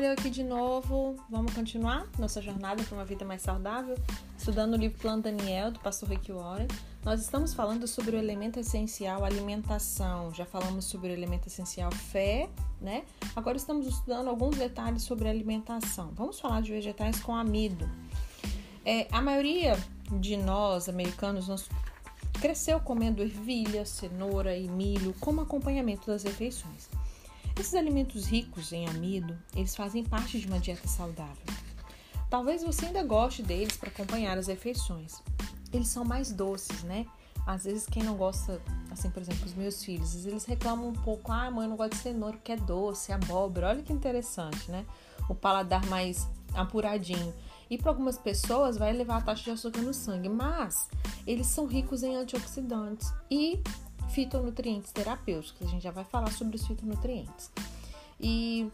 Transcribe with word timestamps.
Olha 0.00 0.06
eu 0.06 0.12
aqui 0.12 0.30
de 0.30 0.42
novo. 0.42 1.14
Vamos 1.28 1.52
continuar 1.52 2.08
nossa 2.18 2.40
jornada 2.40 2.82
para 2.82 2.94
uma 2.96 3.04
vida 3.04 3.22
mais 3.22 3.42
saudável, 3.42 3.98
estudando 4.34 4.72
o 4.72 4.76
livro 4.78 4.98
Plano 4.98 5.20
Daniel, 5.20 5.70
do 5.70 5.78
pastor 5.78 6.08
Rick 6.08 6.32
Warren. 6.32 6.68
Nós 7.04 7.20
estamos 7.20 7.52
falando 7.52 7.86
sobre 7.86 8.16
o 8.16 8.18
elemento 8.18 8.58
essencial 8.58 9.26
alimentação. 9.26 10.32
Já 10.32 10.46
falamos 10.46 10.86
sobre 10.86 11.08
o 11.08 11.12
elemento 11.12 11.48
essencial 11.48 11.92
fé, 11.92 12.48
né? 12.80 13.04
Agora 13.36 13.58
estamos 13.58 13.86
estudando 13.86 14.28
alguns 14.28 14.56
detalhes 14.56 15.02
sobre 15.02 15.28
alimentação. 15.28 16.12
Vamos 16.14 16.40
falar 16.40 16.62
de 16.62 16.70
vegetais 16.72 17.20
com 17.20 17.36
amido. 17.36 17.86
É, 18.86 19.06
a 19.12 19.20
maioria 19.20 19.78
de 20.18 20.34
nós, 20.38 20.88
americanos, 20.88 21.46
nós 21.46 21.68
cresceu 22.40 22.80
comendo 22.80 23.22
ervilha, 23.22 23.84
cenoura 23.84 24.56
e 24.56 24.66
milho 24.66 25.14
como 25.20 25.42
acompanhamento 25.42 26.06
das 26.06 26.22
refeições. 26.22 26.88
Esses 27.60 27.74
alimentos 27.74 28.24
ricos 28.24 28.72
em 28.72 28.88
amido, 28.88 29.36
eles 29.54 29.76
fazem 29.76 30.02
parte 30.02 30.40
de 30.40 30.46
uma 30.46 30.58
dieta 30.58 30.88
saudável. 30.88 31.44
Talvez 32.30 32.64
você 32.64 32.86
ainda 32.86 33.02
goste 33.02 33.42
deles 33.42 33.76
para 33.76 33.90
acompanhar 33.90 34.38
as 34.38 34.46
refeições. 34.46 35.20
Eles 35.70 35.88
são 35.88 36.02
mais 36.02 36.32
doces, 36.32 36.82
né? 36.84 37.04
Às 37.46 37.64
vezes 37.64 37.84
quem 37.84 38.02
não 38.02 38.16
gosta, 38.16 38.62
assim, 38.90 39.10
por 39.10 39.20
exemplo, 39.20 39.44
os 39.44 39.52
meus 39.52 39.84
filhos, 39.84 40.24
eles 40.24 40.46
reclamam 40.46 40.88
um 40.88 40.94
pouco, 40.94 41.30
ah, 41.30 41.50
mãe, 41.50 41.66
eu 41.66 41.68
não 41.68 41.76
gosto 41.76 41.92
de 41.92 41.98
cenoura 41.98 42.38
porque 42.38 42.52
é 42.52 42.56
doce, 42.56 43.12
abóbora. 43.12 43.68
Olha 43.68 43.82
que 43.82 43.92
interessante, 43.92 44.70
né? 44.70 44.86
O 45.28 45.34
paladar 45.34 45.84
mais 45.84 46.26
apuradinho. 46.54 47.34
E 47.68 47.76
para 47.76 47.90
algumas 47.90 48.16
pessoas 48.16 48.78
vai 48.78 48.88
elevar 48.88 49.18
a 49.18 49.22
taxa 49.22 49.44
de 49.44 49.50
açúcar 49.50 49.82
no 49.82 49.92
sangue, 49.92 50.30
mas 50.30 50.88
eles 51.26 51.46
são 51.46 51.66
ricos 51.66 52.02
em 52.02 52.16
antioxidantes 52.16 53.12
e 53.30 53.62
fitonutrientes 54.10 54.92
terapêuticos. 54.92 55.66
A 55.66 55.70
gente 55.70 55.82
já 55.82 55.90
vai 55.90 56.04
falar 56.04 56.30
sobre 56.30 56.56
os 56.56 56.66
fitonutrientes. 56.66 57.50
E 58.20 58.70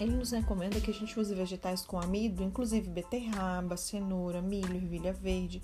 ele 0.00 0.12
nos 0.12 0.32
recomenda 0.32 0.80
que 0.80 0.90
a 0.90 0.94
gente 0.94 1.18
use 1.18 1.34
vegetais 1.34 1.82
com 1.82 1.98
amido, 1.98 2.42
inclusive 2.42 2.88
beterraba, 2.88 3.76
cenoura, 3.76 4.42
milho, 4.42 4.74
ervilha 4.74 5.12
verde, 5.12 5.62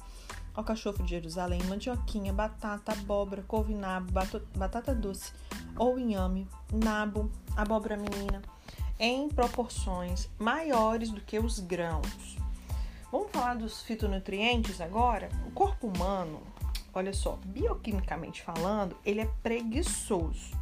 alcachofo 0.54 1.02
de 1.02 1.10
Jerusalém, 1.10 1.62
mandioquinha, 1.64 2.32
batata, 2.32 2.92
abóbora, 2.92 3.42
couve-nabo, 3.42 4.12
batata 4.54 4.94
doce 4.94 5.32
ou 5.76 5.98
inhame, 5.98 6.46
nabo, 6.72 7.30
abóbora 7.56 7.96
menina, 7.96 8.42
em 8.98 9.28
proporções 9.28 10.28
maiores 10.38 11.10
do 11.10 11.20
que 11.20 11.38
os 11.38 11.58
grãos. 11.58 12.38
Vamos 13.10 13.32
falar 13.32 13.54
dos 13.54 13.82
fitonutrientes 13.82 14.80
agora? 14.80 15.28
O 15.48 15.50
corpo 15.50 15.88
humano 15.88 16.40
olha 16.92 17.12
só, 17.12 17.38
bioquimicamente 17.44 18.42
falando, 18.42 18.96
ele 19.04 19.20
é 19.20 19.30
preguiçoso. 19.42 20.58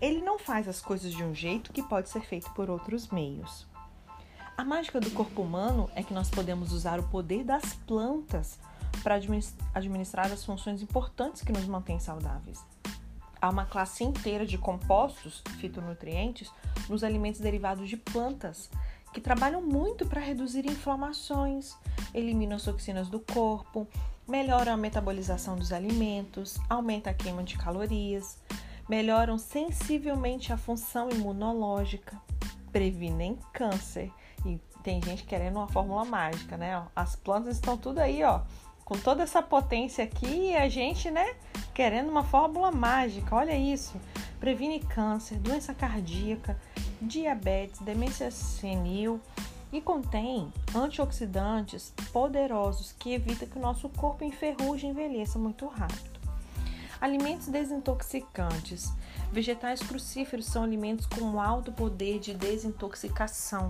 Ele 0.00 0.20
não 0.20 0.38
faz 0.38 0.68
as 0.68 0.80
coisas 0.80 1.12
de 1.12 1.22
um 1.22 1.34
jeito 1.34 1.72
que 1.72 1.82
pode 1.82 2.08
ser 2.08 2.22
feito 2.22 2.50
por 2.52 2.70
outros 2.70 3.08
meios. 3.08 3.66
A 4.56 4.64
mágica 4.64 5.00
do 5.00 5.10
corpo 5.10 5.42
humano 5.42 5.90
é 5.94 6.02
que 6.02 6.14
nós 6.14 6.30
podemos 6.30 6.72
usar 6.72 7.00
o 7.00 7.08
poder 7.08 7.44
das 7.44 7.74
plantas 7.86 8.58
para 9.02 9.20
administrar 9.74 10.30
as 10.30 10.44
funções 10.44 10.80
importantes 10.80 11.42
que 11.42 11.52
nos 11.52 11.66
mantêm 11.66 11.98
saudáveis. 11.98 12.64
Há 13.40 13.50
uma 13.50 13.66
classe 13.66 14.04
inteira 14.04 14.46
de 14.46 14.56
compostos 14.56 15.42
fitonutrientes 15.58 16.50
nos 16.88 17.02
alimentos 17.02 17.40
derivados 17.40 17.88
de 17.88 17.96
plantas 17.96 18.70
que 19.12 19.20
trabalham 19.20 19.60
muito 19.60 20.06
para 20.06 20.20
reduzir 20.20 20.66
inflamações, 20.66 21.76
eliminam 22.12 22.56
as 22.56 22.64
toxinas 22.64 23.08
do 23.08 23.20
corpo, 23.20 23.86
melhoram 24.26 24.72
a 24.72 24.76
metabolização 24.76 25.56
dos 25.56 25.72
alimentos, 25.72 26.58
aumenta 26.68 27.10
a 27.10 27.14
queima 27.14 27.42
de 27.42 27.56
calorias, 27.56 28.38
melhoram 28.88 29.38
sensivelmente 29.38 30.52
a 30.52 30.56
função 30.56 31.10
imunológica, 31.10 32.20
previnem 32.72 33.38
câncer. 33.52 34.10
E 34.44 34.60
tem 34.82 35.02
gente 35.02 35.24
querendo 35.24 35.56
uma 35.56 35.68
fórmula 35.68 36.04
mágica, 36.04 36.56
né? 36.56 36.82
As 36.94 37.16
plantas 37.16 37.56
estão 37.56 37.76
tudo 37.76 37.98
aí, 37.98 38.22
ó, 38.22 38.42
com 38.84 38.98
toda 38.98 39.22
essa 39.22 39.42
potência 39.42 40.04
aqui 40.04 40.50
e 40.50 40.56
a 40.56 40.68
gente, 40.68 41.10
né, 41.10 41.34
querendo 41.72 42.10
uma 42.10 42.22
fórmula 42.22 42.70
mágica. 42.70 43.34
Olha 43.34 43.56
isso. 43.56 43.98
Previne 44.38 44.80
câncer, 44.80 45.38
doença 45.38 45.72
cardíaca, 45.72 46.60
diabetes, 47.00 47.80
demência 47.80 48.30
senil, 48.30 49.20
e 49.74 49.80
contém 49.80 50.52
antioxidantes 50.72 51.92
poderosos 52.12 52.94
que 52.96 53.12
evitam 53.12 53.48
que 53.48 53.58
o 53.58 53.60
nosso 53.60 53.88
corpo 53.88 54.22
enferruje 54.22 54.86
e 54.86 54.90
envelheça 54.90 55.36
muito 55.36 55.66
rápido. 55.66 56.20
Alimentos 57.00 57.48
desintoxicantes. 57.48 58.92
Vegetais 59.32 59.80
crucíferos 59.80 60.46
são 60.46 60.62
alimentos 60.62 61.06
com 61.06 61.40
alto 61.40 61.72
poder 61.72 62.20
de 62.20 62.34
desintoxicação. 62.34 63.68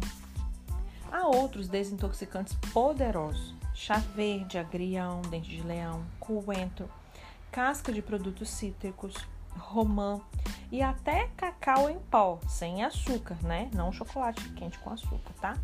Há 1.10 1.26
outros 1.26 1.68
desintoxicantes 1.68 2.54
poderosos: 2.70 3.54
chá 3.72 3.96
verde, 3.96 4.58
agrião, 4.58 5.22
dente 5.22 5.48
de 5.48 5.62
leão, 5.62 6.04
coentro, 6.20 6.86
casca 7.50 7.90
de 7.90 8.02
produtos 8.02 8.50
cítricos, 8.50 9.14
romã 9.56 10.20
e 10.70 10.82
até 10.82 11.28
cacau 11.34 11.88
em 11.88 11.98
pó, 11.98 12.38
sem 12.46 12.84
açúcar, 12.84 13.38
né? 13.42 13.70
Não 13.72 13.90
chocolate 13.90 14.46
quente 14.50 14.78
com 14.80 14.90
açúcar, 14.90 15.32
tá? 15.40 15.54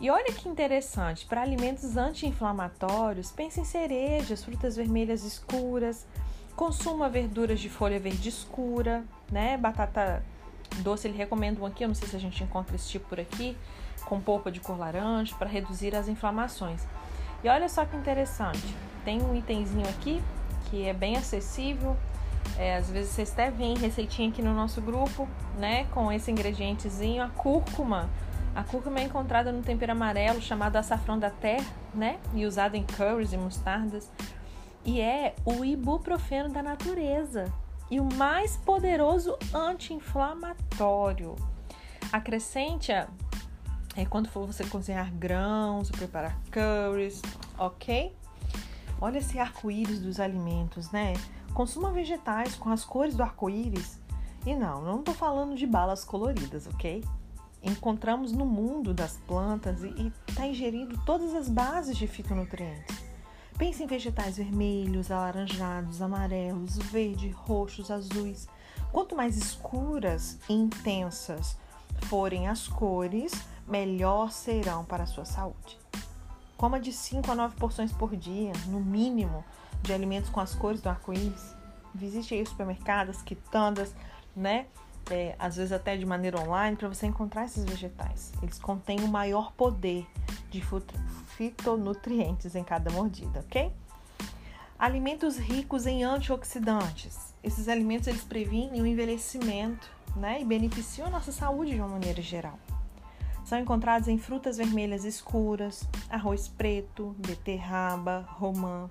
E 0.00 0.10
olha 0.10 0.32
que 0.32 0.48
interessante, 0.48 1.24
para 1.24 1.40
alimentos 1.40 1.96
anti-inflamatórios, 1.96 3.30
pense 3.30 3.60
em 3.60 3.64
cerejas, 3.64 4.44
frutas 4.44 4.76
vermelhas 4.76 5.24
escuras, 5.24 6.06
consuma 6.56 7.08
verduras 7.08 7.60
de 7.60 7.68
folha 7.68 7.98
verde 7.98 8.28
escura, 8.28 9.04
né? 9.30 9.56
Batata 9.56 10.22
doce, 10.82 11.06
ele 11.06 11.16
recomenda 11.16 11.60
um 11.60 11.66
aqui, 11.66 11.84
eu 11.84 11.88
não 11.88 11.94
sei 11.94 12.08
se 12.08 12.16
a 12.16 12.20
gente 12.20 12.42
encontra 12.42 12.74
esse 12.74 12.88
tipo 12.88 13.08
por 13.08 13.20
aqui, 13.20 13.56
com 14.04 14.20
polpa 14.20 14.50
de 14.50 14.60
cor 14.60 14.78
laranja, 14.78 15.34
para 15.36 15.48
reduzir 15.48 15.94
as 15.94 16.08
inflamações. 16.08 16.82
E 17.42 17.48
olha 17.48 17.68
só 17.68 17.84
que 17.84 17.96
interessante, 17.96 18.74
tem 19.04 19.22
um 19.22 19.34
itemzinho 19.34 19.88
aqui 19.88 20.20
que 20.64 20.86
é 20.86 20.92
bem 20.92 21.16
acessível, 21.16 21.96
é, 22.58 22.76
às 22.76 22.90
vezes 22.90 23.12
vocês 23.12 23.32
até 23.32 23.50
veem 23.50 23.76
receitinha 23.76 24.28
aqui 24.28 24.42
no 24.42 24.54
nosso 24.54 24.80
grupo, 24.80 25.28
né? 25.58 25.84
Com 25.92 26.10
esse 26.12 26.30
ingredientezinho, 26.30 27.22
a 27.22 27.28
cúrcuma. 27.28 28.08
A 28.54 28.62
cúrcuma 28.62 29.00
é 29.00 29.04
encontrada 29.04 29.50
no 29.50 29.62
tempero 29.62 29.92
amarelo 29.92 30.40
chamado 30.40 30.76
açafrão 30.76 31.18
da 31.18 31.30
terra, 31.30 31.66
né? 31.92 32.20
E 32.32 32.46
usada 32.46 32.76
em 32.76 32.86
curries 32.86 33.32
e 33.32 33.36
mostardas. 33.36 34.08
E 34.84 35.00
é 35.00 35.34
o 35.44 35.64
ibuprofeno 35.64 36.50
da 36.50 36.62
natureza 36.62 37.52
e 37.90 37.98
o 37.98 38.04
mais 38.14 38.56
poderoso 38.56 39.36
anti-inflamatório. 39.52 41.34
Acrescente-a 42.12 43.08
é 43.96 44.04
quando 44.04 44.28
for 44.28 44.46
você 44.46 44.64
cozinhar 44.64 45.12
grãos, 45.12 45.90
preparar 45.90 46.38
curries, 46.52 47.22
ok? 47.58 48.14
Olha 49.00 49.18
esse 49.18 49.38
arco-íris 49.38 50.00
dos 50.00 50.20
alimentos, 50.20 50.90
né? 50.90 51.14
Consuma 51.52 51.90
vegetais 51.90 52.54
com 52.54 52.70
as 52.70 52.84
cores 52.84 53.14
do 53.14 53.22
arco-íris. 53.22 54.00
E 54.46 54.54
não, 54.54 54.82
não 54.82 54.98
estou 55.00 55.14
falando 55.14 55.56
de 55.56 55.66
balas 55.66 56.04
coloridas, 56.04 56.66
ok? 56.66 57.02
Encontramos 57.64 58.32
no 58.32 58.44
mundo 58.44 58.92
das 58.92 59.16
plantas 59.26 59.82
e 59.82 60.12
está 60.28 60.46
ingerindo 60.46 60.98
todas 61.04 61.34
as 61.34 61.48
bases 61.48 61.96
de 61.96 62.06
fitonutrientes. 62.06 63.04
Pense 63.56 63.82
em 63.82 63.86
vegetais 63.86 64.36
vermelhos, 64.36 65.10
alaranjados, 65.10 66.02
amarelos, 66.02 66.76
verde, 66.76 67.30
roxos, 67.30 67.90
azuis. 67.90 68.48
Quanto 68.92 69.16
mais 69.16 69.36
escuras 69.36 70.38
e 70.48 70.52
intensas 70.52 71.56
forem 72.02 72.48
as 72.48 72.66
cores, 72.66 73.32
melhor 73.66 74.30
serão 74.30 74.84
para 74.84 75.04
a 75.04 75.06
sua 75.06 75.24
saúde. 75.24 75.78
Coma 76.56 76.80
de 76.80 76.92
5 76.92 77.30
a 77.30 77.34
9 77.34 77.56
porções 77.56 77.92
por 77.92 78.16
dia, 78.16 78.52
no 78.66 78.80
mínimo, 78.80 79.44
de 79.82 79.92
alimentos 79.92 80.30
com 80.30 80.40
as 80.40 80.54
cores 80.54 80.80
do 80.80 80.88
arco-íris. 80.88 81.54
Visite 81.94 82.34
aí 82.34 82.42
os 82.42 82.48
supermercados, 82.48 83.22
quitandas, 83.22 83.94
né? 84.34 84.66
É, 85.10 85.34
às 85.38 85.56
vezes 85.56 85.72
até 85.72 85.96
de 85.96 86.06
maneira 86.06 86.38
online, 86.40 86.76
para 86.76 86.88
você 86.88 87.06
encontrar 87.06 87.44
esses 87.44 87.64
vegetais. 87.64 88.32
Eles 88.42 88.58
contêm 88.58 89.00
o 89.00 89.08
maior 89.08 89.52
poder 89.52 90.06
de 90.50 90.62
fitonutrientes 91.36 92.54
em 92.54 92.64
cada 92.64 92.90
mordida, 92.90 93.40
ok? 93.40 93.72
Alimentos 94.78 95.38
ricos 95.38 95.86
em 95.86 96.04
antioxidantes. 96.04 97.34
Esses 97.42 97.68
alimentos 97.68 98.06
eles 98.06 98.24
previnem 98.24 98.80
o 98.80 98.86
envelhecimento 98.86 99.90
né, 100.16 100.40
e 100.40 100.44
beneficiam 100.44 101.06
a 101.06 101.10
nossa 101.10 101.32
saúde 101.32 101.74
de 101.74 101.80
uma 101.80 101.88
maneira 101.88 102.22
geral. 102.22 102.58
São 103.44 103.58
encontrados 103.58 104.08
em 104.08 104.16
frutas 104.16 104.56
vermelhas 104.56 105.04
escuras, 105.04 105.86
arroz 106.08 106.48
preto, 106.48 107.14
beterraba, 107.18 108.26
romã, 108.30 108.88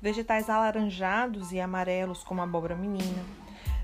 vegetais 0.00 0.48
alaranjados 0.48 1.50
e 1.52 1.60
amarelos 1.60 2.22
como 2.22 2.40
abóbora 2.40 2.76
menina, 2.76 3.24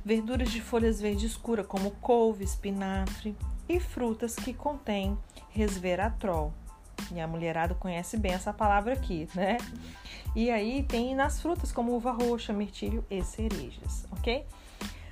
verduras 0.04 0.50
de 0.50 0.60
folhas 0.60 1.00
verde 1.00 1.26
escura 1.26 1.64
como 1.64 1.92
couve, 1.92 2.44
espinafre 2.44 3.34
e 3.68 3.80
frutas 3.80 4.36
que 4.36 4.52
contêm 4.52 5.16
resveratrol. 5.50 6.52
E 7.12 7.20
a 7.20 7.26
mulherada 7.26 7.74
conhece 7.74 8.16
bem 8.16 8.32
essa 8.32 8.52
palavra 8.52 8.92
aqui, 8.92 9.28
né? 9.34 9.56
E 10.34 10.50
aí 10.50 10.82
tem 10.82 11.14
nas 11.14 11.40
frutas 11.40 11.72
como 11.72 11.94
uva 11.94 12.12
roxa, 12.12 12.52
mirtilo 12.52 13.04
e 13.10 13.22
cerejas, 13.22 14.06
ok? 14.10 14.44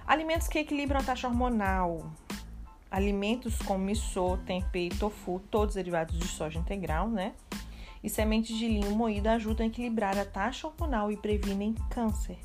Alimentos 0.06 0.48
que 0.48 0.58
equilibram 0.58 1.00
a 1.00 1.02
taxa 1.02 1.28
hormonal. 1.28 2.12
alimentos 2.90 3.56
como 3.62 3.84
miso, 3.84 4.36
tempeh 4.44 4.90
tofu, 4.90 5.40
todos 5.50 5.76
derivados 5.76 6.18
de 6.18 6.28
soja 6.28 6.58
integral, 6.58 7.08
né? 7.08 7.32
E 8.02 8.10
sementes 8.10 8.56
de 8.56 8.68
linho 8.68 8.94
moída 8.94 9.32
ajudam 9.32 9.64
a 9.64 9.68
equilibrar 9.68 10.18
a 10.18 10.24
taxa 10.24 10.66
hormonal 10.66 11.10
e 11.10 11.16
previnem 11.16 11.74
câncer. 11.88 12.38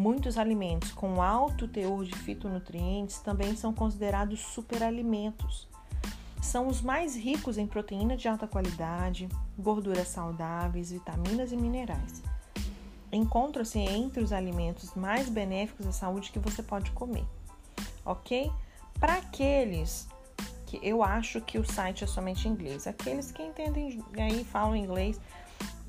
Muitos 0.00 0.38
alimentos 0.38 0.92
com 0.92 1.20
alto 1.20 1.68
teor 1.68 2.06
de 2.06 2.16
fitonutrientes 2.16 3.18
também 3.18 3.54
são 3.54 3.70
considerados 3.70 4.40
superalimentos. 4.40 5.68
São 6.40 6.68
os 6.68 6.80
mais 6.80 7.14
ricos 7.14 7.58
em 7.58 7.66
proteína 7.66 8.16
de 8.16 8.26
alta 8.26 8.46
qualidade, 8.46 9.28
gorduras 9.58 10.08
saudáveis, 10.08 10.90
vitaminas 10.90 11.52
e 11.52 11.56
minerais. 11.58 12.22
Encontram-se 13.12 13.78
entre 13.78 14.22
os 14.22 14.32
alimentos 14.32 14.94
mais 14.94 15.28
benéficos 15.28 15.86
à 15.86 15.92
saúde 15.92 16.32
que 16.32 16.38
você 16.38 16.62
pode 16.62 16.92
comer, 16.92 17.26
ok? 18.02 18.50
Para 18.98 19.16
aqueles 19.16 20.08
que 20.64 20.80
eu 20.82 21.02
acho 21.02 21.42
que 21.42 21.58
o 21.58 21.70
site 21.70 22.04
é 22.04 22.06
somente 22.06 22.48
em 22.48 22.52
inglês, 22.52 22.86
aqueles 22.86 23.30
que 23.30 23.42
entendem 23.42 24.02
aí 24.16 24.44
falam 24.44 24.74
inglês, 24.74 25.20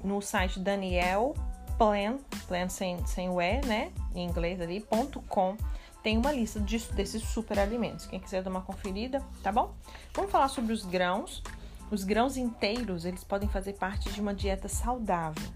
no 0.03 0.21
site 0.21 0.59
Daniel 0.59 1.33
Plan, 1.81 2.19
plan 2.47 2.69
sem, 2.69 3.03
sem 3.07 3.27
o 3.27 3.41
E, 3.41 3.59
né? 3.65 3.91
Em 4.13 4.23
inglês 4.23 4.61
ali, 4.61 4.81
ponto 4.81 5.19
.com, 5.21 5.57
tem 6.03 6.15
uma 6.15 6.31
lista 6.31 6.59
de, 6.59 6.77
desses 6.93 7.23
super 7.23 7.57
alimentos. 7.57 8.05
Quem 8.05 8.19
quiser 8.19 8.43
dar 8.43 8.51
uma 8.51 8.61
conferida, 8.61 9.19
tá 9.41 9.51
bom? 9.51 9.73
Vamos 10.13 10.29
falar 10.29 10.47
sobre 10.47 10.73
os 10.73 10.85
grãos. 10.85 11.41
Os 11.89 12.03
grãos 12.03 12.37
inteiros, 12.37 13.03
eles 13.03 13.23
podem 13.23 13.49
fazer 13.49 13.73
parte 13.73 14.11
de 14.11 14.21
uma 14.21 14.31
dieta 14.31 14.67
saudável, 14.67 15.49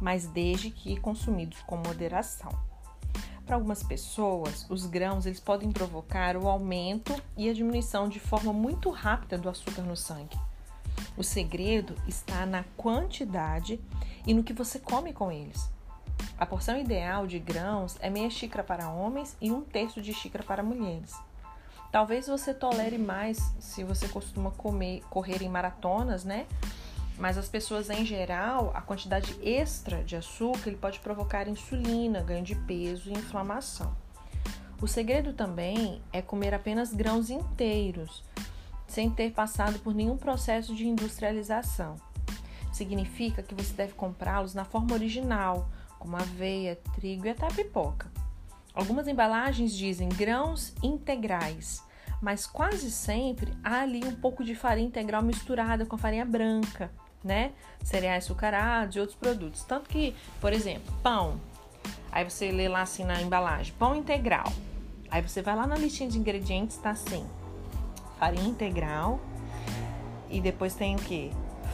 mas 0.00 0.26
desde 0.26 0.70
que 0.70 0.98
consumidos 1.00 1.60
com 1.60 1.76
moderação. 1.76 2.50
Para 3.44 3.56
algumas 3.56 3.82
pessoas, 3.82 4.64
os 4.70 4.86
grãos 4.86 5.26
eles 5.26 5.38
podem 5.38 5.70
provocar 5.70 6.34
o 6.34 6.48
aumento 6.48 7.14
e 7.36 7.46
a 7.46 7.52
diminuição 7.52 8.08
de 8.08 8.18
forma 8.18 8.54
muito 8.54 8.88
rápida 8.88 9.36
do 9.36 9.50
açúcar 9.50 9.82
no 9.82 9.94
sangue. 9.94 10.47
O 11.16 11.22
segredo 11.22 11.94
está 12.06 12.46
na 12.46 12.64
quantidade 12.76 13.80
e 14.26 14.32
no 14.32 14.44
que 14.44 14.52
você 14.52 14.78
come 14.78 15.12
com 15.12 15.32
eles. 15.32 15.70
A 16.38 16.46
porção 16.46 16.78
ideal 16.78 17.26
de 17.26 17.38
grãos 17.38 17.96
é 18.00 18.08
meia 18.08 18.30
xícara 18.30 18.62
para 18.62 18.90
homens 18.90 19.36
e 19.40 19.50
um 19.50 19.62
terço 19.62 20.00
de 20.00 20.12
xícara 20.12 20.44
para 20.44 20.62
mulheres. 20.62 21.14
Talvez 21.90 22.26
você 22.26 22.52
tolere 22.52 22.98
mais 22.98 23.38
se 23.58 23.82
você 23.82 24.06
costuma 24.08 24.50
comer, 24.50 25.02
correr 25.08 25.42
em 25.42 25.48
maratonas, 25.48 26.24
né? 26.24 26.46
Mas 27.16 27.36
as 27.36 27.48
pessoas 27.48 27.90
em 27.90 28.04
geral, 28.04 28.70
a 28.74 28.80
quantidade 28.80 29.36
extra 29.42 30.04
de 30.04 30.14
açúcar 30.14 30.68
ele 30.68 30.76
pode 30.76 31.00
provocar 31.00 31.48
insulina, 31.48 32.22
ganho 32.22 32.44
de 32.44 32.54
peso 32.54 33.08
e 33.08 33.12
inflamação. 33.12 33.96
O 34.80 34.86
segredo 34.86 35.32
também 35.32 36.00
é 36.12 36.22
comer 36.22 36.54
apenas 36.54 36.92
grãos 36.92 37.30
inteiros, 37.30 38.22
sem 38.88 39.10
ter 39.10 39.30
passado 39.32 39.78
por 39.78 39.94
nenhum 39.94 40.16
processo 40.16 40.74
de 40.74 40.88
industrialização. 40.88 41.96
Significa 42.72 43.42
que 43.42 43.54
você 43.54 43.72
deve 43.74 43.92
comprá-los 43.92 44.54
na 44.54 44.64
forma 44.64 44.94
original, 44.94 45.68
como 45.98 46.16
aveia, 46.16 46.76
trigo 46.94 47.26
e 47.26 47.30
até 47.30 47.46
pipoca. 47.48 48.10
Algumas 48.74 49.08
embalagens 49.08 49.72
dizem 49.72 50.08
grãos 50.08 50.72
integrais, 50.82 51.82
mas 52.22 52.46
quase 52.46 52.90
sempre 52.90 53.52
há 53.62 53.80
ali 53.80 54.04
um 54.04 54.14
pouco 54.14 54.44
de 54.44 54.54
farinha 54.54 54.86
integral 54.86 55.22
misturada 55.22 55.84
com 55.84 55.98
farinha 55.98 56.24
branca, 56.24 56.90
né? 57.22 57.52
Cereais 57.82 58.24
açucarados 58.24 58.96
e 58.96 59.00
outros 59.00 59.18
produtos. 59.18 59.64
Tanto 59.64 59.88
que, 59.88 60.14
por 60.40 60.52
exemplo, 60.52 60.94
pão. 61.02 61.40
Aí 62.10 62.24
você 62.24 62.50
lê 62.50 62.68
lá 62.68 62.82
assim 62.82 63.04
na 63.04 63.20
embalagem, 63.20 63.74
pão 63.78 63.94
integral. 63.94 64.50
Aí 65.10 65.22
você 65.22 65.42
vai 65.42 65.56
lá 65.56 65.66
na 65.66 65.76
listinha 65.76 66.08
de 66.08 66.18
ingredientes, 66.18 66.76
tá 66.78 66.90
assim: 66.90 67.26
farinha 68.18 68.48
integral 68.48 69.20
e 70.28 70.40
depois 70.40 70.74
tem 70.74 70.96
o 70.96 70.98
que? 70.98 71.30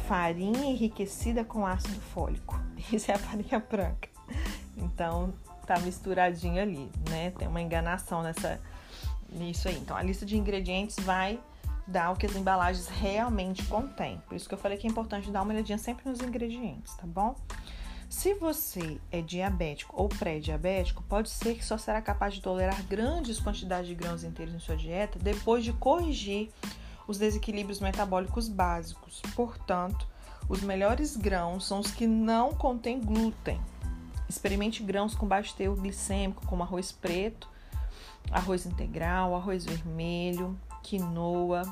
Farinha 0.07 0.67
enriquecida 0.67 1.45
com 1.45 1.67
ácido 1.67 2.01
fólico. 2.01 2.59
Isso 2.93 3.11
é 3.11 3.15
a 3.15 3.19
farinha 3.19 3.59
branca. 3.59 4.09
Então 4.77 5.33
tá 5.67 5.79
misturadinho 5.81 6.61
ali, 6.61 6.91
né? 7.09 7.33
Tem 7.39 7.49
uma 7.49 7.61
enganação 7.61 8.23
nessa 8.23 8.61
nisso 9.31 9.69
aí. 9.69 9.77
Então 9.79 9.97
a 9.97 10.03
lista 10.03 10.27
de 10.27 10.37
ingredientes 10.37 10.97
vai 11.01 11.41
dar 11.87 12.13
o 12.13 12.17
que 12.17 12.27
as 12.27 12.37
embalagens 12.37 12.89
realmente 12.89 13.63
contêm. 13.65 14.21
Por 14.27 14.35
isso 14.35 14.49
que 14.49 14.55
eu 14.55 14.59
falei 14.59 14.79
que 14.79 14.87
é 14.87 14.91
importante 14.91 15.31
dar 15.31 15.43
uma 15.43 15.53
olhadinha 15.53 15.79
sempre 15.79 16.09
nos 16.09 16.21
ingredientes, 16.21 16.95
tá 16.95 17.07
bom? 17.07 17.35
Se 18.15 18.33
você 18.33 19.01
é 19.11 19.21
diabético 19.21 19.93
ou 20.01 20.09
pré-diabético, 20.09 21.03
pode 21.03 21.29
ser 21.29 21.57
que 21.57 21.65
só 21.65 21.77
será 21.77 22.01
capaz 22.01 22.33
de 22.33 22.41
tolerar 22.41 22.81
grandes 22.85 23.41
quantidades 23.41 23.89
de 23.89 23.95
grãos 23.95 24.23
inteiros 24.23 24.55
em 24.55 24.61
sua 24.61 24.77
dieta 24.77 25.19
depois 25.19 25.65
de 25.65 25.73
corrigir 25.73 26.49
os 27.09 27.19
desequilíbrios 27.19 27.81
metabólicos 27.81 28.49
básicos. 28.49 29.21
Portanto, 29.35 30.07
os 30.49 30.63
melhores 30.63 31.17
grãos 31.17 31.67
são 31.67 31.81
os 31.81 31.91
que 31.91 32.07
não 32.07 32.55
contêm 32.55 33.01
glúten. 33.01 33.61
Experimente 34.29 34.83
grãos 34.83 35.17
com 35.17 35.27
baixo 35.27 35.55
teor 35.57 35.77
glicêmico, 35.77 36.47
como 36.47 36.63
arroz 36.63 36.93
preto, 36.93 37.49
arroz 38.31 38.65
integral, 38.65 39.35
arroz 39.35 39.67
vermelho, 39.67 40.59
quinoa, 40.85 41.63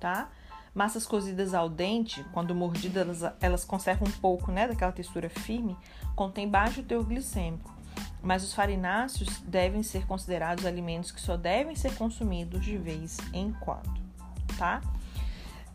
tá? 0.00 0.30
Massas 0.74 1.06
cozidas 1.06 1.52
ao 1.52 1.68
dente, 1.68 2.24
quando 2.32 2.54
mordidas, 2.54 3.22
elas, 3.22 3.34
elas 3.40 3.64
conservam 3.64 4.08
um 4.08 4.12
pouco, 4.12 4.52
né, 4.52 4.68
daquela 4.68 4.92
textura 4.92 5.28
firme, 5.28 5.76
contém 6.14 6.48
baixo 6.48 6.82
teor 6.82 7.04
glicêmico. 7.04 7.74
Mas 8.22 8.44
os 8.44 8.54
farináceos 8.54 9.40
devem 9.40 9.82
ser 9.82 10.06
considerados 10.06 10.64
alimentos 10.64 11.10
que 11.10 11.20
só 11.20 11.36
devem 11.36 11.74
ser 11.74 11.94
consumidos 11.94 12.64
de 12.64 12.76
vez 12.76 13.18
em 13.32 13.52
quando, 13.52 14.00
tá? 14.58 14.80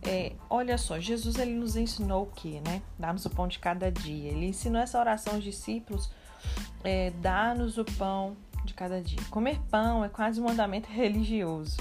É, 0.07 0.33
olha 0.49 0.77
só, 0.77 0.99
Jesus 0.99 1.37
ele 1.37 1.53
nos 1.53 1.75
ensinou 1.75 2.23
o 2.23 2.27
que, 2.27 2.61
né? 2.61 2.81
Dá-nos 2.97 3.25
o 3.25 3.29
pão 3.29 3.47
de 3.47 3.57
cada 3.57 3.91
dia. 3.91 4.31
Ele 4.31 4.45
ensinou 4.45 4.79
essa 4.79 4.99
oração 4.99 5.33
aos 5.33 5.43
discípulos, 5.43 6.11
é, 6.83 7.09
dá-nos 7.21 7.79
o 7.79 7.85
pão 7.85 8.37
de 8.63 8.73
cada 8.75 9.01
dia. 9.01 9.19
Comer 9.31 9.59
pão 9.71 10.05
é 10.05 10.09
quase 10.09 10.39
um 10.39 10.45
mandamento 10.45 10.89
religioso. 10.89 11.77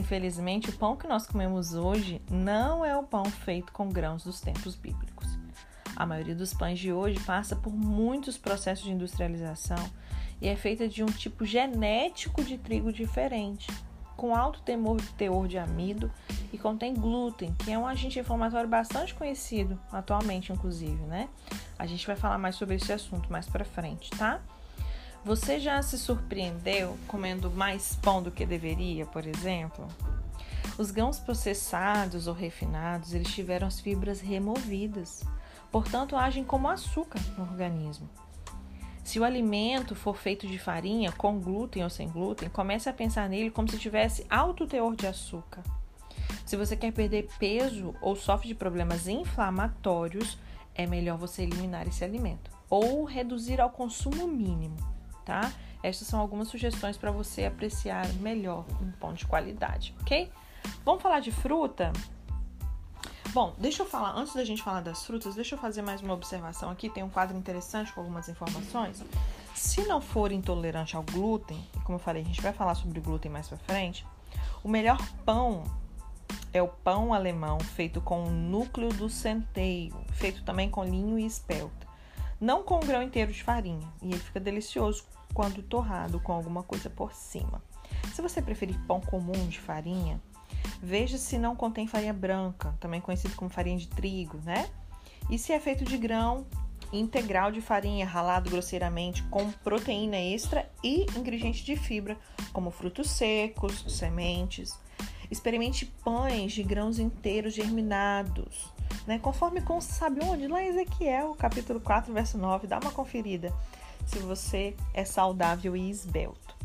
Infelizmente, 0.00 0.70
o 0.70 0.72
pão 0.72 0.96
que 0.96 1.06
nós 1.06 1.26
comemos 1.26 1.74
hoje 1.74 2.22
não 2.30 2.82
é 2.82 2.96
o 2.96 3.02
pão 3.02 3.26
feito 3.26 3.70
com 3.70 3.90
grãos 3.90 4.24
dos 4.24 4.40
tempos 4.40 4.74
bíblicos. 4.74 5.38
A 5.94 6.06
maioria 6.06 6.34
dos 6.34 6.54
pães 6.54 6.78
de 6.78 6.90
hoje 6.90 7.20
passa 7.20 7.54
por 7.54 7.70
muitos 7.70 8.38
processos 8.38 8.86
de 8.86 8.92
industrialização 8.92 9.76
e 10.40 10.48
é 10.48 10.56
feita 10.56 10.88
de 10.88 11.04
um 11.04 11.06
tipo 11.06 11.44
genético 11.44 12.42
de 12.42 12.56
trigo 12.56 12.90
diferente, 12.90 13.70
com 14.16 14.34
alto 14.34 14.62
teor 15.18 15.46
de 15.46 15.58
amido 15.58 16.10
e 16.50 16.56
contém 16.56 16.94
glúten, 16.94 17.54
que 17.58 17.70
é 17.70 17.78
um 17.78 17.86
agente 17.86 18.18
inflamatório 18.18 18.70
bastante 18.70 19.14
conhecido 19.14 19.78
atualmente, 19.92 20.50
inclusive, 20.50 21.02
né? 21.04 21.28
A 21.78 21.84
gente 21.84 22.06
vai 22.06 22.16
falar 22.16 22.38
mais 22.38 22.56
sobre 22.56 22.76
esse 22.76 22.90
assunto 22.90 23.30
mais 23.30 23.46
para 23.46 23.66
frente, 23.66 24.08
tá? 24.12 24.40
Você 25.22 25.60
já 25.60 25.82
se 25.82 25.98
surpreendeu 25.98 26.96
comendo 27.06 27.50
mais 27.50 27.94
pão 27.96 28.22
do 28.22 28.30
que 28.30 28.46
deveria, 28.46 29.04
por 29.04 29.26
exemplo? 29.26 29.86
Os 30.78 30.90
grãos 30.90 31.18
processados 31.18 32.26
ou 32.26 32.32
refinados, 32.32 33.12
eles 33.12 33.28
tiveram 33.28 33.66
as 33.66 33.78
fibras 33.78 34.22
removidas, 34.22 35.22
portanto 35.70 36.16
agem 36.16 36.42
como 36.42 36.70
açúcar 36.70 37.20
no 37.36 37.44
organismo. 37.44 38.08
Se 39.04 39.20
o 39.20 39.24
alimento 39.24 39.94
for 39.94 40.16
feito 40.16 40.46
de 40.46 40.58
farinha, 40.58 41.12
com 41.12 41.38
glúten 41.38 41.84
ou 41.84 41.90
sem 41.90 42.08
glúten, 42.08 42.48
comece 42.48 42.88
a 42.88 42.92
pensar 42.92 43.28
nele 43.28 43.50
como 43.50 43.68
se 43.68 43.78
tivesse 43.78 44.24
alto 44.30 44.66
teor 44.66 44.96
de 44.96 45.06
açúcar. 45.06 45.62
Se 46.46 46.56
você 46.56 46.74
quer 46.74 46.92
perder 46.94 47.28
peso 47.38 47.94
ou 48.00 48.16
sofre 48.16 48.48
de 48.48 48.54
problemas 48.54 49.06
inflamatórios, 49.06 50.38
é 50.74 50.86
melhor 50.86 51.18
você 51.18 51.42
eliminar 51.42 51.86
esse 51.86 52.02
alimento 52.02 52.50
ou 52.70 53.04
reduzir 53.04 53.60
ao 53.60 53.68
consumo 53.68 54.26
mínimo 54.26 54.78
tá? 55.30 55.52
Estas 55.80 56.08
são 56.08 56.18
algumas 56.18 56.48
sugestões 56.48 56.96
para 56.96 57.12
você 57.12 57.44
apreciar 57.44 58.12
melhor 58.14 58.64
um 58.82 58.90
pão 58.90 59.14
de 59.14 59.24
qualidade, 59.24 59.94
ok? 60.00 60.28
Vamos 60.84 61.00
falar 61.00 61.20
de 61.20 61.30
fruta? 61.30 61.92
Bom, 63.32 63.54
deixa 63.56 63.84
eu 63.84 63.86
falar, 63.86 64.16
antes 64.16 64.34
da 64.34 64.44
gente 64.44 64.60
falar 64.60 64.80
das 64.80 65.04
frutas, 65.06 65.36
deixa 65.36 65.54
eu 65.54 65.58
fazer 65.58 65.82
mais 65.82 66.02
uma 66.02 66.14
observação 66.14 66.68
aqui. 66.68 66.90
Tem 66.90 67.04
um 67.04 67.08
quadro 67.08 67.36
interessante 67.36 67.92
com 67.92 68.00
algumas 68.00 68.28
informações. 68.28 69.04
Se 69.54 69.82
não 69.82 70.00
for 70.00 70.32
intolerante 70.32 70.96
ao 70.96 71.04
glúten, 71.04 71.64
e 71.76 71.80
como 71.80 71.94
eu 71.94 72.00
falei, 72.00 72.22
a 72.22 72.26
gente 72.26 72.42
vai 72.42 72.52
falar 72.52 72.74
sobre 72.74 72.98
glúten 72.98 73.30
mais 73.30 73.46
pra 73.46 73.56
frente, 73.56 74.04
o 74.64 74.68
melhor 74.68 74.98
pão 75.24 75.62
é 76.52 76.60
o 76.60 76.66
pão 76.66 77.14
alemão 77.14 77.60
feito 77.60 78.00
com 78.00 78.24
o 78.24 78.30
núcleo 78.30 78.92
do 78.92 79.08
centeio, 79.08 79.94
feito 80.12 80.42
também 80.42 80.68
com 80.68 80.82
linho 80.82 81.16
e 81.16 81.24
espelta. 81.24 81.86
Não 82.40 82.64
com 82.64 82.78
um 82.78 82.80
grão 82.80 83.00
inteiro 83.00 83.32
de 83.32 83.44
farinha, 83.44 83.86
e 84.02 84.08
ele 84.08 84.18
fica 84.18 84.40
delicioso 84.40 85.04
quando 85.32 85.62
torrado 85.62 86.20
com 86.20 86.32
alguma 86.32 86.62
coisa 86.62 86.88
por 86.90 87.12
cima. 87.12 87.62
Se 88.14 88.22
você 88.22 88.40
preferir 88.40 88.78
pão 88.86 89.00
comum 89.00 89.48
de 89.48 89.60
farinha, 89.60 90.20
veja 90.82 91.18
se 91.18 91.38
não 91.38 91.56
contém 91.56 91.86
farinha 91.86 92.12
branca, 92.12 92.74
também 92.80 93.00
conhecido 93.00 93.34
como 93.36 93.50
farinha 93.50 93.78
de 93.78 93.88
trigo, 93.88 94.38
né? 94.44 94.68
E 95.28 95.38
se 95.38 95.52
é 95.52 95.60
feito 95.60 95.84
de 95.84 95.96
grão 95.96 96.46
integral 96.92 97.52
de 97.52 97.60
farinha 97.60 98.06
ralado 98.06 98.50
grosseiramente 98.50 99.22
com 99.24 99.50
proteína 99.50 100.16
extra 100.16 100.68
e 100.82 101.06
ingredientes 101.16 101.64
de 101.64 101.76
fibra, 101.76 102.18
como 102.52 102.70
frutos 102.70 103.10
secos, 103.10 103.84
sementes. 103.88 104.76
Experimente 105.30 105.86
pães 105.86 106.52
de 106.52 106.62
grãos 106.64 106.98
inteiros 106.98 107.54
germinados, 107.54 108.68
né? 109.06 109.18
Conforme 109.20 109.60
com 109.60 109.80
sabe 109.80 110.20
onde? 110.24 110.48
Lá 110.48 110.64
Ezequiel, 110.64 111.36
capítulo 111.38 111.80
4, 111.80 112.12
verso 112.12 112.36
9. 112.36 112.66
Dá 112.66 112.80
uma 112.80 112.90
conferida 112.90 113.52
se 114.06 114.18
você 114.18 114.76
é 114.94 115.04
saudável 115.04 115.76
e 115.76 115.90
esbelto. 115.90 116.56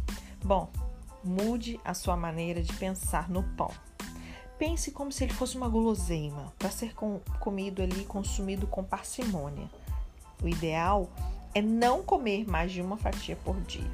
Bom, 0.43 0.69
mude 1.23 1.79
a 1.83 1.93
sua 1.93 2.15
maneira 2.15 2.61
de 2.61 2.73
pensar 2.73 3.29
no 3.29 3.43
pão. 3.55 3.71
Pense 4.57 4.91
como 4.91 5.11
se 5.11 5.23
ele 5.23 5.33
fosse 5.33 5.57
uma 5.57 5.67
guloseima 5.67 6.53
para 6.57 6.69
ser 6.69 6.93
com, 6.93 7.19
comido 7.39 7.81
ali, 7.81 8.05
consumido 8.05 8.65
com 8.67 8.83
parcimônia. 8.83 9.69
O 10.41 10.47
ideal 10.47 11.09
é 11.53 11.61
não 11.61 12.03
comer 12.03 12.49
mais 12.49 12.71
de 12.71 12.81
uma 12.81 12.97
fatia 12.97 13.35
por 13.43 13.59
dia. 13.61 13.89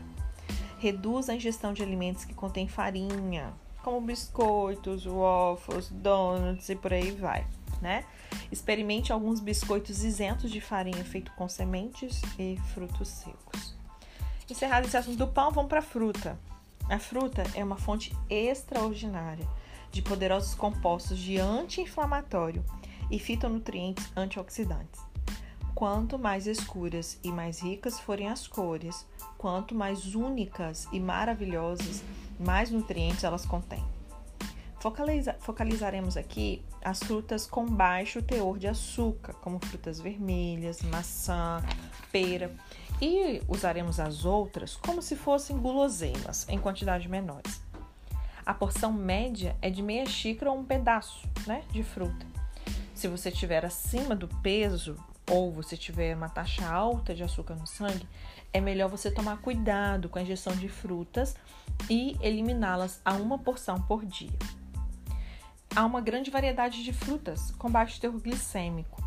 Reduza 0.78 1.32
a 1.32 1.36
ingestão 1.36 1.74
de 1.74 1.82
alimentos 1.82 2.26
que 2.26 2.34
contêm 2.34 2.68
farinha, 2.68 3.54
como 3.84 4.02
biscoitos, 4.02 5.06
waffles, 5.06 5.90
donuts 5.90 6.70
e 6.70 6.76
por 6.76 6.94
aí 6.94 7.12
vai, 7.12 7.46
né? 7.82 8.06
Experimente 8.52 9.12
alguns 9.12 9.40
biscoitos 9.40 10.04
isentos 10.04 10.52
de 10.52 10.62
farinha 10.62 11.04
feito 11.04 11.32
com 11.34 11.50
sementes 11.50 12.22
e 12.38 12.58
frutos 12.74 13.08
secos. 13.08 13.76
Encerrado 14.50 14.86
esse 14.86 14.98
assunto 14.98 15.18
do 15.18 15.28
pão, 15.28 15.52
vamos 15.52 15.70
para 15.70 15.80
a 15.80 15.84
fruta. 15.84 16.40
A 16.90 17.00
fruta 17.00 17.44
é 17.56 17.64
uma 17.64 17.78
fonte 17.78 18.16
extraordinária 18.30 19.48
de 19.92 20.02
poderosos 20.02 20.54
compostos 20.54 21.18
de 21.18 21.38
anti-inflamatório 21.38 22.64
e 23.10 23.20
fitonutrientes 23.20 24.12
antioxidantes. 24.16 25.02
Quanto 25.74 26.20
mais 26.20 26.48
escuras 26.48 27.20
e 27.24 27.32
mais 27.32 27.62
ricas 27.62 28.00
forem 28.00 28.30
as 28.30 28.48
cores, 28.48 29.08
quanto 29.38 29.74
mais 29.74 30.16
únicas 30.16 30.88
e 30.92 31.00
maravilhosas, 31.00 32.04
mais 32.40 32.70
nutrientes 32.70 33.24
elas 33.24 33.46
contêm. 33.46 33.84
Focaliza 34.82 35.36
focalizaremos 35.42 36.18
aqui 36.18 36.66
as 36.84 36.98
frutas 36.98 37.46
com 37.46 37.68
baixo 37.68 38.20
teor 38.20 38.58
de 38.58 38.68
açúcar, 38.68 39.34
como 39.34 39.64
frutas 39.64 40.02
vermelhas, 40.02 40.82
maçã, 40.82 41.62
pera, 42.12 42.52
e 43.00 43.44
usaremos 43.48 44.00
as 44.00 44.26
outras 44.26 44.76
como 44.76 45.00
se 45.00 45.16
fossem 45.16 45.56
guloseimas 45.56 46.50
em 46.50 46.58
quantidades 46.58 47.06
menores. 47.06 47.62
A 48.44 48.56
porção 48.56 48.92
média 48.92 49.56
é 49.62 49.70
de 49.70 49.84
meia 49.84 50.08
xícara 50.08 50.50
ou 50.50 50.58
um 50.58 50.66
pedaço 50.66 51.30
né, 51.46 51.64
de 51.70 51.84
fruta. 51.84 52.26
Se 52.96 53.08
você 53.08 53.30
estiver 53.30 53.64
acima 53.64 54.16
do 54.16 54.28
peso 54.28 54.98
ou 55.30 55.52
você 55.52 55.78
tiver 55.78 56.18
uma 56.18 56.28
taxa 56.28 56.68
alta 56.68 57.14
de 57.14 57.22
açúcar 57.24 57.54
no 57.54 57.68
sangue, 57.68 58.08
é 58.52 58.60
melhor 58.60 58.90
você 58.90 59.12
tomar 59.12 59.42
cuidado 59.42 60.10
com 60.10 60.18
a 60.18 60.24
ingestão 60.24 60.56
de 60.56 60.68
frutas 60.68 61.36
e 61.88 62.18
eliminá-las 62.20 63.00
a 63.06 63.14
uma 63.14 63.38
porção 63.38 63.80
por 63.80 64.04
dia. 64.04 64.61
Há 65.74 65.86
uma 65.86 66.02
grande 66.02 66.30
variedade 66.30 66.84
de 66.84 66.92
frutas 66.92 67.52
com 67.52 67.72
baixo 67.72 68.00
teor 68.00 68.20
glicêmico. 68.20 69.02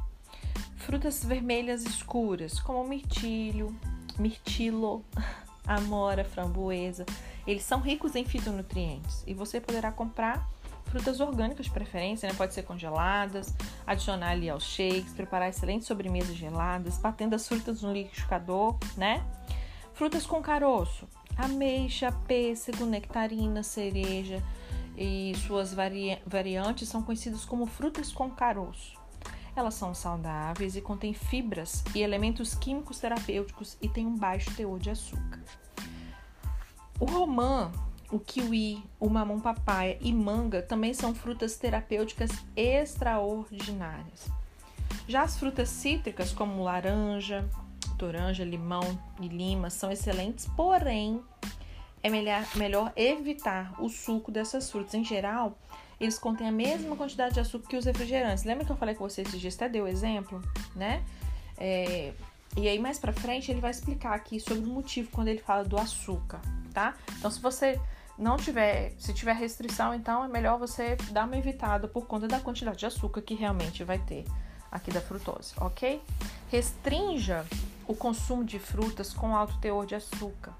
Frutas 0.76 1.22
vermelhas 1.22 1.84
escuras, 1.84 2.58
como 2.58 2.88
mirtilho, 2.88 3.76
mirtilo, 4.18 5.04
amora, 5.66 6.24
framboesa, 6.24 7.04
eles 7.46 7.64
são 7.64 7.80
ricos 7.80 8.16
em 8.16 8.24
fitonutrientes 8.24 9.22
e 9.26 9.34
você 9.34 9.60
poderá 9.60 9.92
comprar 9.92 10.48
frutas 10.86 11.20
orgânicas 11.20 11.66
de 11.66 11.72
preferência, 11.72 12.28
né? 12.28 12.34
Pode 12.34 12.54
ser 12.54 12.62
congeladas, 12.62 13.54
adicionar 13.86 14.30
ali 14.30 14.48
aos 14.48 14.64
shakes, 14.64 15.12
preparar 15.12 15.50
excelentes 15.50 15.86
sobremesas 15.86 16.34
geladas, 16.34 16.96
batendo 16.96 17.34
as 17.34 17.46
frutas 17.46 17.82
no 17.82 17.92
liquidificador, 17.92 18.78
né? 18.96 19.22
Frutas 19.92 20.24
com 20.24 20.40
caroço, 20.40 21.06
ameixa, 21.36 22.10
pêssego, 22.26 22.86
nectarina, 22.86 23.62
cereja 23.62 24.42
e 24.96 25.34
suas 25.46 25.74
vari 25.74 26.18
variantes 26.26 26.88
são 26.88 27.02
conhecidas 27.02 27.44
como 27.44 27.66
frutas 27.66 28.12
com 28.12 28.30
caroço. 28.30 28.98
Elas 29.56 29.74
são 29.74 29.94
saudáveis 29.94 30.76
e 30.76 30.80
contêm 30.80 31.14
fibras 31.14 31.84
e 31.94 32.00
elementos 32.00 32.54
químicos 32.54 32.98
terapêuticos 32.98 33.76
e 33.80 33.88
têm 33.88 34.06
um 34.06 34.16
baixo 34.16 34.54
teor 34.54 34.78
de 34.78 34.90
açúcar. 34.90 35.42
O 36.98 37.04
romã, 37.04 37.70
o 38.10 38.18
kiwi, 38.18 38.82
o 38.98 39.08
mamão 39.08 39.40
papaya 39.40 39.96
e 40.00 40.12
manga 40.12 40.62
também 40.62 40.92
são 40.92 41.14
frutas 41.14 41.56
terapêuticas 41.56 42.30
extraordinárias. 42.56 44.28
Já 45.06 45.22
as 45.22 45.38
frutas 45.38 45.68
cítricas, 45.68 46.32
como 46.32 46.62
laranja, 46.62 47.48
toranja, 47.98 48.44
limão 48.44 48.98
e 49.20 49.28
lima, 49.28 49.70
são 49.70 49.90
excelentes, 49.90 50.46
porém 50.56 51.22
é 52.04 52.10
melhor, 52.10 52.92
evitar 52.94 53.74
o 53.80 53.88
suco 53.88 54.30
dessas 54.30 54.70
frutas. 54.70 54.92
Em 54.92 55.02
geral, 55.02 55.56
eles 55.98 56.18
contêm 56.18 56.46
a 56.46 56.52
mesma 56.52 56.94
quantidade 56.96 57.32
de 57.32 57.40
açúcar 57.40 57.66
que 57.66 57.76
os 57.78 57.86
refrigerantes. 57.86 58.44
Lembra 58.44 58.66
que 58.66 58.70
eu 58.70 58.76
falei 58.76 58.94
com 58.94 59.08
vocês 59.08 59.26
esses 59.26 59.40
dias? 59.40 59.54
Até 59.54 59.70
deu 59.70 59.88
exemplo, 59.88 60.42
né? 60.76 61.02
É, 61.56 62.12
e 62.58 62.68
aí, 62.68 62.78
mais 62.78 62.98
pra 62.98 63.10
frente, 63.10 63.50
ele 63.50 63.60
vai 63.60 63.70
explicar 63.70 64.12
aqui 64.12 64.38
sobre 64.38 64.64
o 64.64 64.66
motivo 64.66 65.10
quando 65.10 65.28
ele 65.28 65.38
fala 65.38 65.64
do 65.64 65.78
açúcar, 65.78 66.42
tá? 66.74 66.94
Então, 67.16 67.30
se 67.30 67.40
você 67.40 67.80
não 68.18 68.36
tiver, 68.36 68.92
se 68.98 69.14
tiver 69.14 69.34
restrição, 69.34 69.94
então 69.94 70.22
é 70.22 70.28
melhor 70.28 70.58
você 70.58 70.96
dar 71.10 71.24
uma 71.24 71.38
evitada 71.38 71.88
por 71.88 72.06
conta 72.06 72.28
da 72.28 72.38
quantidade 72.38 72.76
de 72.76 72.84
açúcar 72.84 73.22
que 73.22 73.34
realmente 73.34 73.82
vai 73.82 73.98
ter 73.98 74.26
aqui 74.70 74.90
da 74.90 75.00
frutose, 75.00 75.54
ok? 75.58 76.02
Restrinja 76.50 77.46
o 77.88 77.94
consumo 77.94 78.44
de 78.44 78.58
frutas 78.58 79.14
com 79.14 79.34
alto 79.34 79.58
teor 79.58 79.86
de 79.86 79.94
açúcar. 79.94 80.52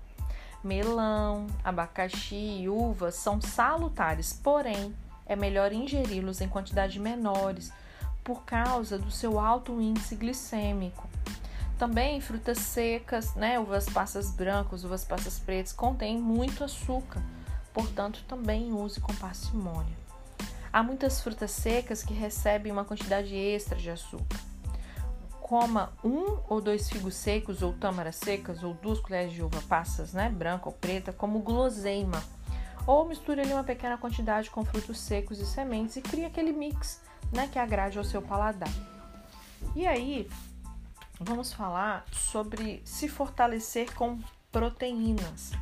Melão, 0.64 1.46
abacaxi 1.62 2.62
e 2.62 2.68
uvas 2.68 3.16
são 3.16 3.40
salutares, 3.40 4.32
porém 4.32 4.94
é 5.26 5.36
melhor 5.36 5.72
ingeri-los 5.72 6.40
em 6.40 6.48
quantidades 6.48 6.96
menores 6.96 7.70
por 8.24 8.44
causa 8.44 8.98
do 8.98 9.10
seu 9.10 9.38
alto 9.38 9.78
índice 9.80 10.16
glicêmico. 10.16 11.06
Também 11.78 12.20
frutas 12.20 12.58
secas, 12.58 13.34
né, 13.34 13.60
uvas 13.60 13.84
passas 13.86 14.30
brancas, 14.30 14.84
uvas 14.84 15.04
passas 15.04 15.38
pretas, 15.38 15.72
contêm 15.72 16.18
muito 16.18 16.64
açúcar, 16.64 17.22
portanto, 17.74 18.24
também 18.26 18.72
use 18.72 19.00
com 19.00 19.14
parcimônia. 19.16 19.94
Há 20.72 20.82
muitas 20.82 21.20
frutas 21.20 21.50
secas 21.50 22.02
que 22.02 22.14
recebem 22.14 22.72
uma 22.72 22.84
quantidade 22.84 23.34
extra 23.34 23.76
de 23.76 23.90
açúcar. 23.90 24.53
Coma 25.44 25.92
um 26.02 26.38
ou 26.48 26.58
dois 26.58 26.88
figos 26.88 27.14
secos 27.14 27.60
ou 27.60 27.74
tâmaras 27.74 28.16
secas 28.16 28.64
ou 28.64 28.72
duas 28.72 28.98
colheres 28.98 29.30
de 29.30 29.42
uva 29.42 29.60
passas, 29.68 30.14
né, 30.14 30.30
branca 30.30 30.70
ou 30.70 30.72
preta, 30.72 31.12
como 31.12 31.38
guloseima. 31.40 32.24
Ou 32.86 33.06
misture 33.06 33.42
ali 33.42 33.52
uma 33.52 33.62
pequena 33.62 33.98
quantidade 33.98 34.48
com 34.48 34.64
frutos 34.64 34.98
secos 34.98 35.38
e 35.38 35.44
sementes 35.44 35.96
e 35.96 36.00
crie 36.00 36.24
aquele 36.24 36.50
mix, 36.50 36.98
né, 37.30 37.46
que 37.46 37.58
agrade 37.58 37.98
ao 37.98 38.04
seu 38.04 38.22
paladar. 38.22 38.72
E 39.76 39.86
aí, 39.86 40.30
vamos 41.20 41.52
falar 41.52 42.06
sobre 42.10 42.80
se 42.82 43.06
fortalecer 43.06 43.92
com 43.92 44.18
proteínas. 44.50 45.52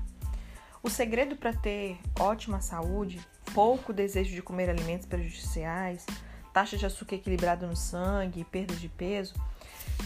O 0.81 0.89
segredo 0.89 1.35
para 1.35 1.53
ter 1.55 1.99
ótima 2.21 2.61
saúde, 2.61 3.21
pouco 3.53 3.93
desejo 3.93 4.33
de 4.33 4.43
comer 4.43 4.71
alimentos 4.71 5.07
prejudiciais, 5.07 6.07
taxa 6.53 6.77
de 6.77 6.87
açúcar 6.87 7.17
equilibrada 7.17 7.67
no 7.67 7.75
sangue, 7.75 8.45
perda 8.45 8.77
de 8.77 8.89
peso, 8.89 9.35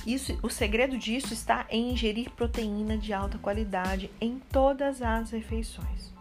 isso, 0.05 0.39
o 0.43 0.51
segredo 0.51 0.99
disso 0.99 1.33
está 1.33 1.67
em 1.71 1.93
ingerir 1.93 2.31
proteína 2.31 2.99
de 2.99 3.13
alta 3.13 3.39
qualidade 3.39 4.11
em 4.21 4.39
todas 4.51 5.01
as 5.01 5.31
refeições. 5.31 6.13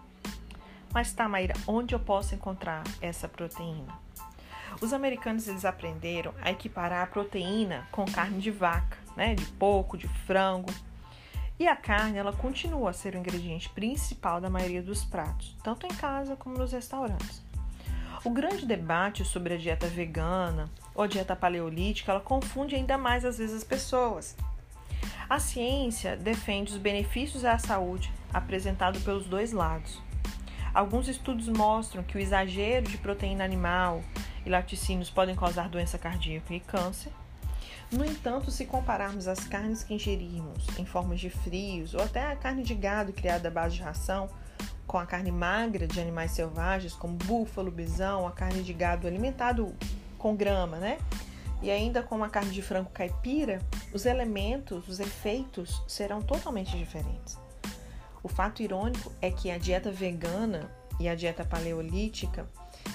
Mas 0.93 1.11
tá, 1.11 1.27
Maíra, 1.27 1.55
onde 1.67 1.93
eu 1.93 1.99
posso 1.99 2.35
encontrar 2.35 2.83
essa 3.01 3.27
proteína? 3.27 3.99
Os 4.81 4.93
americanos 4.93 5.47
eles 5.47 5.65
aprenderam 5.65 6.33
a 6.41 6.51
equiparar 6.51 7.03
a 7.03 7.07
proteína 7.07 7.87
com 7.91 8.05
carne 8.05 8.39
de 8.39 8.51
vaca 8.51 9.05
né, 9.15 9.33
de 9.33 9.45
porco, 9.45 9.97
de 9.97 10.07
frango. 10.07 10.71
E 11.57 11.67
a 11.67 11.75
carne, 11.75 12.17
ela 12.17 12.33
continua 12.33 12.89
a 12.89 12.93
ser 12.93 13.15
o 13.15 13.17
ingrediente 13.17 13.69
principal 13.69 14.41
da 14.41 14.49
maioria 14.49 14.83
dos 14.83 15.05
pratos, 15.05 15.55
tanto 15.63 15.85
em 15.85 15.95
casa 15.95 16.35
como 16.35 16.57
nos 16.57 16.73
restaurantes. 16.73 17.41
O 18.25 18.31
grande 18.31 18.65
debate 18.65 19.23
sobre 19.23 19.53
a 19.53 19.57
dieta 19.57 19.85
vegana 19.85 20.67
ou 20.95 21.07
dieta 21.07 21.35
paleolítica, 21.35 22.11
ela 22.11 22.19
confunde 22.19 22.75
ainda 22.75 22.97
mais 22.97 23.23
às 23.23 23.37
vezes 23.37 23.57
as 23.57 23.63
pessoas. 23.63 24.35
A 25.29 25.37
ciência 25.37 26.17
defende 26.17 26.73
os 26.73 26.79
benefícios 26.79 27.45
à 27.45 27.59
saúde 27.59 28.11
apresentados 28.33 29.03
pelos 29.03 29.27
dois 29.27 29.51
lados. 29.51 30.01
Alguns 30.73 31.07
estudos 31.07 31.47
mostram 31.47 32.01
que 32.01 32.17
o 32.17 32.19
exagero 32.19 32.89
de 32.89 32.97
proteína 32.97 33.45
animal 33.45 34.01
e 34.43 34.49
laticínios 34.49 35.11
podem 35.11 35.35
causar 35.35 35.69
doença 35.69 35.99
cardíaca 35.99 36.51
e 36.51 36.59
câncer, 36.59 37.11
no 37.91 38.03
entanto, 38.03 38.49
se 38.49 38.65
compararmos 38.65 39.27
as 39.27 39.45
carnes 39.47 39.83
que 39.83 39.93
ingerimos 39.93 40.67
em 40.79 40.85
formas 40.85 41.19
de 41.19 41.29
frios 41.29 41.93
ou 41.93 42.01
até 42.01 42.31
a 42.31 42.35
carne 42.35 42.63
de 42.63 42.73
gado 42.73 43.13
criada 43.13 43.47
à 43.47 43.51
base 43.51 43.75
de 43.75 43.83
ração 43.83 44.27
com 44.95 44.99
a 44.99 45.05
carne 45.05 45.29
magra 45.29 45.85
de 45.85 45.99
animais 45.99 46.31
selvagens, 46.31 46.93
como 46.93 47.17
búfalo, 47.17 47.69
bisão, 47.69 48.25
a 48.25 48.31
carne 48.31 48.63
de 48.63 48.71
gado 48.71 49.05
alimentado 49.05 49.75
com 50.17 50.33
grama, 50.33 50.77
né? 50.77 50.99
E 51.61 51.69
ainda 51.69 52.01
com 52.01 52.23
a 52.23 52.29
carne 52.29 52.51
de 52.51 52.61
frango 52.61 52.89
caipira, 52.91 53.61
os 53.93 54.05
elementos, 54.05 54.87
os 54.87 55.01
efeitos 55.01 55.83
serão 55.85 56.21
totalmente 56.21 56.77
diferentes. 56.77 57.37
O 58.23 58.29
fato 58.29 58.63
irônico 58.63 59.11
é 59.21 59.29
que 59.29 59.51
a 59.51 59.57
dieta 59.57 59.91
vegana 59.91 60.71
e 60.97 61.09
a 61.09 61.13
dieta 61.13 61.43
paleolítica 61.43 62.49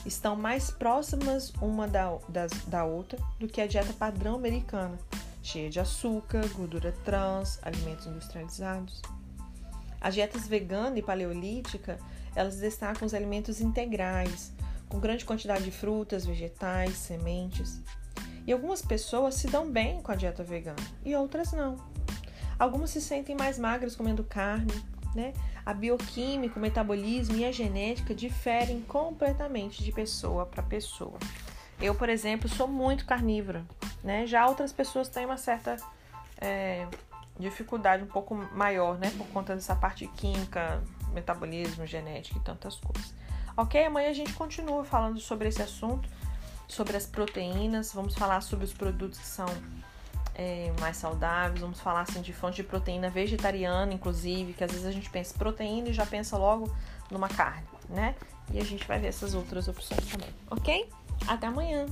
estão 0.07 0.35
mais 0.35 0.71
próximas 0.71 1.53
uma 1.61 1.87
da, 1.87 2.17
da, 2.31 2.47
da 2.67 2.83
outra 2.83 3.19
do 3.39 3.47
que 3.47 3.61
a 3.61 3.67
dieta 3.67 3.93
padrão 3.93 4.37
americana, 4.37 4.99
cheia 5.43 5.69
de 5.69 5.79
açúcar, 5.79 6.49
gordura 6.55 6.95
trans, 7.05 7.59
alimentos 7.63 8.07
industrializados. 8.07 9.03
As 10.01 10.15
dietas 10.15 10.49
vegana 10.49 10.99
e 10.99 11.03
paleolítica, 11.03 11.99
elas 12.35 12.57
destacam 12.57 13.07
os 13.07 13.15
alimentos 13.15 13.61
integrais, 13.61 14.53
com 14.89 14.99
grande 14.99 15.25
quantidade 15.25 15.65
de 15.65 15.71
frutas, 15.71 16.25
vegetais, 16.25 16.95
sementes. 16.95 17.81
E 18.47 18.53
algumas 18.53 18.83
pessoas 18.83 19.35
se 19.35 19.47
dão 19.47 19.71
bem 19.71 20.01
com 20.01 20.11
a 20.11 20.15
dieta 20.15 20.43
vegana 20.43 20.83
e 21.05 21.15
outras 21.15 21.53
não. 21.53 21.77
Algumas 22.59 22.91
se 22.91 23.01
sentem 23.01 23.37
mais 23.37 23.59
magras 23.59 23.95
comendo 23.95 24.25
carne, 24.25 24.73
né? 25.15 25.33
A 25.65 25.75
bioquímica, 25.75 26.59
o 26.59 26.63
metabolismo 26.63 27.37
e 27.37 27.45
a 27.45 27.53
genética 27.53 28.15
diferem 28.15 28.81
completamente 28.83 29.85
de 29.85 29.93
pessoa 29.93 30.47
para 30.47 30.63
pessoa. 30.63 31.19
Eu, 31.81 31.95
por 31.95 32.09
exemplo, 32.09 32.49
sou 32.49 32.69
muito 32.69 33.07
carnívora, 33.07 33.65
né? 34.03 34.27
Já 34.27 34.47
outras 34.47 34.73
pessoas 34.73 35.09
têm 35.09 35.25
uma 35.25 35.37
certa 35.37 35.77
é, 36.41 36.87
dificuldade 37.39 38.03
um 38.03 38.07
pouco 38.07 38.35
maior, 38.35 38.99
né? 38.99 39.11
Por 39.17 39.27
conta 39.29 39.55
dessa 39.55 39.75
parte 39.75 40.07
química, 40.09 40.83
metabolismo, 41.13 41.87
genética 41.87 42.39
e 42.39 42.43
tantas 42.43 42.77
coisas. 42.77 43.15
Ok? 43.57 43.85
Amanhã 43.85 44.11
a 44.11 44.15
gente 44.15 44.33
continua 44.33 44.85
falando 44.85 45.19
sobre 45.21 45.49
esse 45.49 45.63
assunto, 45.63 46.09
sobre 46.69 46.97
as 46.97 47.07
proteínas. 47.07 47.93
Vamos 47.93 48.15
falar 48.15 48.41
sobre 48.41 48.65
os 48.65 48.73
produtos 48.73 49.19
que 49.19 49.27
são 49.27 49.47
é, 50.35 50.73
mais 50.81 50.97
saudáveis. 50.97 51.61
Vamos 51.61 51.81
falar 51.81 52.03
assim 52.03 52.21
de 52.21 52.33
fonte 52.33 52.57
de 52.57 52.65
proteína 52.65 53.11
vegetariana, 53.11 53.93
inclusive, 53.93 54.53
que 54.53 54.65
às 54.65 54.71
vezes 54.71 54.87
a 54.87 54.93
gente 54.93 55.11
pensa 55.11 55.35
proteína 55.37 55.89
e 55.89 55.93
já 55.93 56.07
pensa 56.07 56.37
logo 56.37 56.75
numa 57.11 57.29
carne, 57.29 57.67
né? 57.89 58.15
E 58.53 58.59
a 58.59 58.65
gente 58.65 58.87
vai 58.87 58.99
ver 58.99 59.09
essas 59.09 59.35
outras 59.35 59.69
opções 59.69 60.05
também, 60.07 60.31
ok? 60.51 60.89
Até 61.27 61.47
amanhã! 61.47 61.87